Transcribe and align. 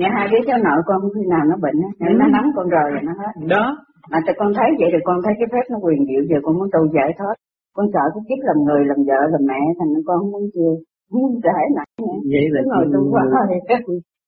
Dạ 0.00 0.08
hai 0.16 0.26
đứa 0.32 0.42
cháu 0.48 0.58
nội 0.66 0.80
con 0.88 0.98
khi 1.14 1.24
nào 1.34 1.44
nó 1.50 1.56
bệnh 1.64 1.78
á, 1.88 1.90
ừ. 2.06 2.10
nó 2.20 2.26
nắm 2.36 2.44
con 2.56 2.66
rồi 2.76 2.88
là 2.94 3.00
nó 3.08 3.12
hết. 3.20 3.32
Đó. 3.54 3.66
Mà 4.10 4.18
thì 4.24 4.32
con 4.40 4.50
thấy 4.56 4.68
vậy 4.80 4.88
rồi 4.94 5.02
con 5.08 5.16
thấy 5.24 5.34
cái 5.38 5.48
phép 5.52 5.64
nó 5.72 5.78
quyền 5.84 6.00
diệu 6.08 6.22
giờ 6.30 6.38
con 6.44 6.52
muốn 6.58 6.68
tu 6.74 6.80
giải 6.96 7.10
thoát. 7.18 7.36
Con 7.76 7.86
sợ 7.92 8.04
cái 8.14 8.22
kiếp 8.28 8.40
làm 8.48 8.58
người, 8.66 8.82
làm 8.90 9.00
vợ, 9.08 9.20
làm 9.34 9.42
mẹ 9.50 9.60
thành 9.78 9.90
con 10.06 10.16
không 10.20 10.32
muốn 10.34 10.44
chưa. 10.54 10.72
Không 11.08 11.22
muốn 11.22 11.32
để 11.44 11.62
nãy 11.76 11.88
nữa. 12.02 12.16
Vậy 12.32 12.44
là 12.54 12.60
ngồi 12.70 12.84
tu 12.92 13.00
quá 13.12 13.22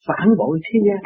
phản 0.09 0.27
bội 0.39 0.55
thế 0.67 0.77
gian 0.87 1.01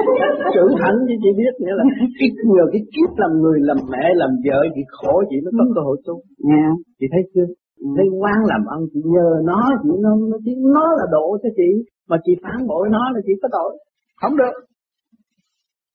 trưởng 0.54 0.72
thành 0.80 0.96
như 1.06 1.14
chị 1.22 1.30
biết 1.38 1.52
nghĩa 1.58 1.74
là 1.78 1.84
cái 2.18 2.28
nhờ 2.54 2.64
cái 2.72 2.82
kiếp 2.92 3.10
làm 3.22 3.32
người 3.42 3.58
làm 3.68 3.78
mẹ 3.92 4.04
làm 4.22 4.30
vợ 4.46 4.58
chị 4.74 4.82
khổ 4.96 5.14
chị 5.30 5.36
mới 5.44 5.52
có 5.58 5.64
cơ 5.74 5.80
hội 5.86 5.96
tu 6.06 6.14
yeah. 6.50 6.72
chị 6.98 7.06
thấy 7.12 7.22
chưa 7.34 7.46
ừ. 7.84 7.88
thấy 7.96 8.06
quan 8.20 8.38
làm 8.52 8.62
ăn 8.74 8.80
chị 8.92 9.00
nhờ 9.14 9.28
nó 9.50 9.60
chị 9.82 9.90
nó 10.04 10.10
nó 10.30 10.36
nó 10.76 10.84
là 10.98 11.06
độ 11.14 11.26
cho 11.42 11.50
chị 11.58 11.70
mà 12.10 12.16
chị 12.24 12.32
phản 12.42 12.58
bội 12.70 12.84
nó 12.96 13.02
là 13.14 13.20
chị 13.26 13.32
có 13.42 13.48
tội 13.56 13.72
không 14.20 14.36
được. 14.36 14.52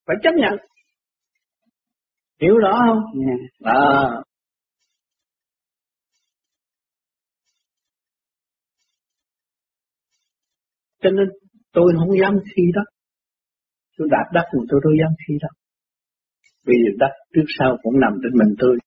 Phải 0.08 0.16
chấp 0.23 0.31
nhận. 0.36 0.54
Hiểu 2.41 2.58
rõ 2.58 2.81
không? 2.88 3.04
Yeah. 3.27 3.76
à. 3.76 4.26
cho 11.02 11.12
nên 11.12 11.27
tôi 11.73 11.94
không 11.98 12.20
dám 12.22 12.34
thi 12.55 12.64
đó. 12.76 12.81
Tôi 13.98 14.08
đạp 14.12 14.26
đất 14.34 14.45
mà 14.53 14.64
tôi 14.70 14.81
đâu 14.84 14.94
dám 15.02 15.12
thi 15.28 15.34
đó. 15.42 15.48
Vì 16.66 16.76
đất 16.98 17.12
trước 17.34 17.45
sau 17.59 17.78
cũng 17.84 18.00
nằm 18.00 18.14
trên 18.23 18.31
mình 18.39 18.55
tôi. 18.59 18.78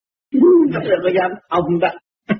Tôi 0.72 0.98
có 1.02 1.10
dám 1.16 1.30
ông 1.48 1.78
đất 1.80 1.92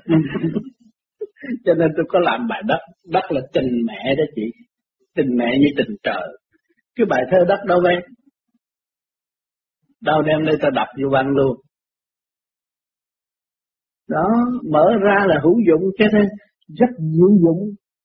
cho 1.65 1.73
nên 1.73 1.87
tôi 1.97 2.05
có 2.09 2.19
làm 2.19 2.47
bài 2.49 2.61
đất 2.67 2.79
đất 3.05 3.23
là 3.29 3.41
tình 3.53 3.85
mẹ 3.85 4.15
đó 4.17 4.23
chị. 4.35 4.41
Tình 5.15 5.27
mẹ 5.37 5.57
như 5.59 5.67
tình 5.77 5.95
trời 6.03 6.38
cái 6.99 7.07
bài 7.09 7.23
thơ 7.31 7.39
đất 7.47 7.59
đâu 7.67 7.79
vậy 7.83 7.95
đâu 10.01 10.21
đem 10.21 10.45
đây 10.45 10.55
ta 10.61 10.69
đọc 10.75 10.87
vô 11.01 11.07
văn 11.11 11.25
luôn 11.37 11.53
đó 14.07 14.27
mở 14.73 14.85
ra 15.05 15.17
là 15.27 15.35
hữu 15.43 15.57
dụng 15.67 15.83
cho 15.97 16.05
nên 16.13 16.27
rất 16.79 16.91
hữu 17.19 17.33
dụng 17.43 17.59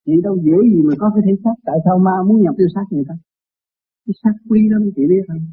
Chị 0.05 0.13
đâu 0.23 0.35
dễ 0.45 0.57
gì 0.71 0.79
mà 0.87 0.93
có 1.01 1.07
cái 1.13 1.21
thể 1.25 1.33
xác, 1.43 1.55
tại 1.67 1.77
sao 1.85 1.95
ma 2.05 2.15
muốn 2.27 2.37
nhập 2.41 2.55
vô 2.59 2.67
xác 2.75 2.85
người 2.91 3.05
ta? 3.09 3.15
Cái 4.05 4.13
xác 4.21 4.35
quý 4.49 4.59
lắm 4.71 4.81
chị 4.95 5.03
biết 5.11 5.23
không? 5.27 5.43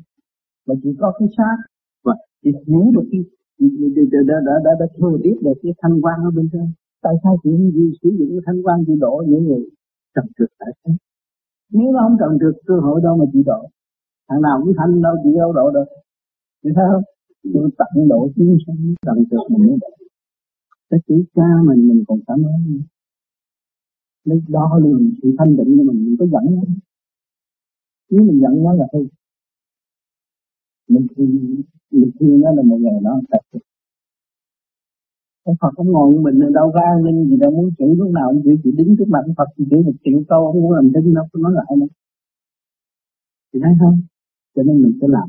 Mà 0.67 0.75
chị 0.83 0.91
có 1.01 1.09
cái 1.19 1.29
xác, 1.37 1.57
và 2.05 2.15
chị 2.43 2.51
hiểu 2.67 2.85
được 2.95 3.07
cái, 3.13 3.21
đã, 4.13 4.21
đã, 4.29 4.37
đã, 4.47 4.55
đã, 4.65 4.73
đã 4.81 4.87
thừa 4.97 5.15
biết 5.25 5.37
được 5.45 5.57
cái 5.63 5.73
thanh 5.83 5.97
quan 6.03 6.17
ở 6.29 6.31
bên 6.37 6.47
trên. 6.53 6.67
Tại 7.05 7.15
sao 7.23 7.33
chị 7.43 7.51
không 7.57 7.71
sử 8.03 8.09
dụng 8.19 8.31
cái 8.35 8.43
thanh 8.47 8.61
quan 8.65 8.79
chị 8.87 8.95
đổ 9.05 9.15
những 9.29 9.45
người 9.47 9.63
trầm 10.15 10.25
trực 10.39 10.51
tại 10.59 10.71
thế? 10.81 10.93
Nếu 11.73 11.93
nó 11.93 12.01
không 12.03 12.17
cần 12.21 12.39
được 12.39 12.53
cơ 12.67 12.75
hội 12.81 13.01
đâu 13.03 13.17
mà 13.17 13.25
chị 13.33 13.43
độ 13.47 13.71
Thằng 14.29 14.43
nào 14.43 14.61
cũng 14.63 14.75
thanh 14.79 15.03
đâu 15.03 15.15
chị 15.25 15.31
đâu 15.39 15.53
độ 15.53 15.71
được. 15.71 15.85
Chị 16.63 16.71
thấy 16.75 16.85
không? 16.93 17.03
Tôi 17.55 17.71
tận 17.79 18.09
độ 18.09 18.29
chúng 18.37 18.59
sanh 18.67 18.95
cần 19.07 19.25
được 19.31 19.45
mình 19.51 19.67
mới 19.67 19.77
độ. 19.81 19.89
Cái 20.91 21.01
chữ 21.07 21.25
cha 21.35 21.49
mình 21.67 21.89
mình 21.89 22.05
còn 22.09 22.19
cảm 22.27 22.43
ơn 22.43 22.83
lấy 24.25 24.43
đo 24.49 24.79
lường 24.85 25.13
sự 25.23 25.35
thanh 25.39 25.57
định 25.57 25.77
của 25.79 25.85
mình 25.93 26.05
mình 26.05 26.17
có 26.19 26.27
giận 26.27 26.55
nó 26.55 26.63
nếu 28.11 28.25
mình 28.25 28.41
giận 28.41 28.65
nó 28.65 28.73
là 28.75 28.85
thôi 28.93 29.09
mình 30.89 31.07
thương 31.17 31.63
mình 31.91 32.11
thương 32.21 32.41
nó 32.41 32.53
là 32.53 32.63
một 32.63 32.79
ngày 32.81 33.01
nó 33.03 33.21
sẽ 33.31 33.39
ông 35.49 35.57
Phật 35.61 35.73
không 35.77 35.91
ngồi 35.93 36.07
như 36.11 36.21
mình 36.21 36.53
đâu 36.59 36.71
có 36.75 36.81
an 36.93 37.05
ninh 37.05 37.29
gì 37.29 37.37
đâu, 37.37 37.51
muốn 37.51 37.71
chửi 37.79 37.93
lúc 37.99 38.11
nào 38.17 38.27
ông 38.29 38.41
chỉ 38.45 38.51
chỉ 38.63 38.71
đứng 38.79 38.97
trước 38.97 39.09
mặt 39.09 39.23
ông 39.29 39.35
Phật 39.39 39.49
chỉ 39.57 39.65
chửi 39.71 39.83
một 39.83 39.97
triệu 40.05 40.23
câu 40.29 40.47
ông 40.47 40.61
muốn 40.63 40.73
làm 40.73 40.87
thinh 40.95 41.15
đâu 41.15 41.25
nói 41.45 41.53
lại 41.59 41.77
nữa 41.81 41.87
chị 43.53 43.59
thấy 43.63 43.73
không? 43.81 44.01
Cho 44.55 44.63
nên 44.63 44.83
mình 44.83 44.99
sẽ 45.01 45.07
làm. 45.17 45.29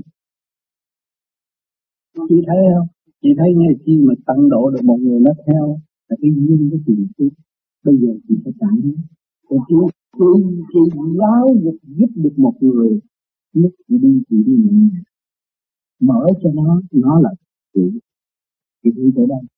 Chị 2.30 2.36
thấy 2.48 2.58
không? 2.74 2.88
Chị 3.22 3.30
thấy 3.38 3.50
nghe 3.58 3.70
chi 3.86 3.94
mà 4.08 4.14
tăng 4.26 4.50
độ 4.50 4.70
được 4.70 4.84
một 4.84 4.98
người 5.02 5.20
nó 5.20 5.32
theo 5.48 5.78
là 6.08 6.16
cái 6.22 6.32
duyên 6.36 6.70
cái 6.72 6.80
tiền 6.86 7.08
trước 7.18 7.30
bây 7.84 7.96
giờ 7.98 8.08
chị 8.28 8.36
phải 8.44 8.54
cảm 8.60 8.76
còn 9.50 9.60
chị 9.68 9.76
chị 10.18 10.26
chị 10.74 10.80
giáo 11.20 11.48
dục 11.64 11.76
giúp 11.84 12.10
được 12.16 12.34
một 12.38 12.54
người, 12.62 13.00
lúc 13.54 13.72
chị 13.88 13.96
đi 14.02 14.22
chị 14.30 14.44
đi 14.46 14.56
nhẹ 14.56 14.90
mở 16.00 16.26
cho 16.44 16.50
nó 16.56 16.82
nó 16.92 17.20
là 17.20 17.30
chị. 17.74 17.82
Chị 18.84 18.90
đi 18.96 19.12
tới 19.16 19.26
đây 19.30 19.53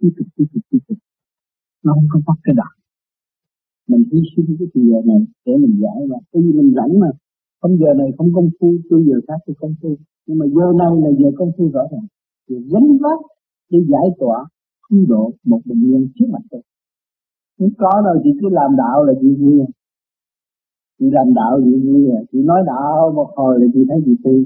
tiếp 0.00 0.12
tục 0.16 0.26
tiếp 0.36 0.44
tục 0.52 0.62
tiếp 0.70 0.78
tục. 0.88 0.98
Nó 1.84 1.92
không 1.94 2.08
có 2.12 2.20
bắt 2.26 2.38
cái 2.44 2.54
đặt 2.60 2.72
mình 3.90 4.04
hy 4.12 4.20
sinh 4.36 4.56
cái 4.58 4.68
giờ 4.74 4.98
này 5.10 5.20
để 5.46 5.52
mình 5.62 5.74
giải 5.82 6.00
mà. 6.10 6.16
Bởi 6.32 6.42
vì 6.44 6.52
mình 6.52 6.74
rảnh 6.76 7.00
mà. 7.00 7.10
Không 7.60 7.78
giờ 7.80 7.94
này 8.00 8.08
không 8.18 8.30
công 8.34 8.50
phu 8.60 8.68
tôi 8.90 9.04
giờ 9.08 9.16
khác 9.28 9.38
tôi 9.46 9.56
công 9.60 9.74
phu. 9.82 9.96
Nhưng 10.26 10.38
mà 10.38 10.46
giờ 10.56 10.66
này 10.82 10.92
là 11.04 11.10
giờ 11.18 11.28
công 11.38 11.50
phu 11.56 11.70
rõ 11.74 11.82
ràng. 11.92 12.06
Thì 12.48 12.54
gánh 12.72 12.88
vác 13.02 13.18
để 13.70 13.78
giải 13.92 14.08
tỏa 14.20 14.38
cứu 14.88 15.04
độ 15.08 15.32
một 15.44 15.60
bệnh 15.64 15.90
nhân 15.90 16.08
trước 16.14 16.28
mặt 16.34 16.42
tôi. 16.50 16.62
Không 17.58 17.70
có 17.78 18.02
đâu 18.06 18.14
chị 18.24 18.30
cứ 18.40 18.48
làm 18.48 18.70
đạo 18.76 19.04
là 19.04 19.12
chị 19.20 19.28
vui 19.40 19.60
à. 19.60 19.68
chị 20.98 21.06
làm 21.10 21.34
đạo 21.34 21.60
chị 21.64 21.74
vui 21.86 22.10
à. 22.10 22.20
Chị 22.32 22.38
nói 22.50 22.60
đạo 22.66 23.12
một 23.14 23.30
hồi 23.36 23.60
là 23.60 23.66
chị 23.74 23.80
thấy 23.88 23.98
chị 24.06 24.14
tư 24.24 24.44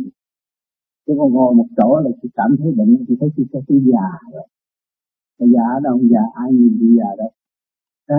chứ 1.07 1.13
còn 1.19 1.33
ngồi 1.33 1.55
một 1.55 1.67
chỗ 1.77 2.01
là 2.05 2.11
chị 2.23 2.29
cảm 2.35 2.51
thấy 2.59 2.73
bệnh, 2.77 3.05
chị 3.09 3.15
thấy 3.21 3.29
chị 3.37 3.43
sẽ 3.53 3.59
tư 3.69 3.81
già 3.93 4.07
rồi 4.33 4.47
mà 5.39 5.47
già 5.55 5.81
đâu 5.85 5.99
già 6.11 6.23
ai 6.35 6.53
nhìn 6.53 6.77
chị 6.81 6.89
già 6.99 7.09
đâu 7.19 7.31
à, 8.07 8.17